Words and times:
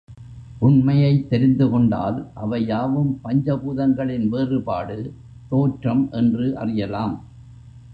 உண்மையைத் 0.59 1.29
தெரிந்து 1.29 1.69
கொண்டால் 1.69 2.31
அவையாவும் 2.33 3.19
பஞ்ச 3.21 3.55
பூதங்களின் 3.55 4.27
வேறுபாடு, 4.29 5.13
தோற்றம் 5.49 6.09
என்று 6.11 6.57
அறியலாம். 6.57 7.25